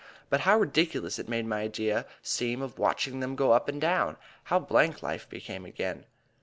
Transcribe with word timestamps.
But 0.31 0.39
how 0.39 0.57
ridiculous 0.59 1.19
it 1.19 1.29
made 1.29 1.45
my 1.45 1.61
idea 1.61 2.07
seem 2.23 2.63
of 2.63 2.79
watching 2.79 3.19
them 3.19 3.35
go 3.35 3.51
up 3.51 3.69
and 3.69 3.79
down! 3.79 4.17
How 4.45 4.57
blank 4.57 5.03
life 5.03 5.29
became 5.29 5.63
again! 5.63 6.05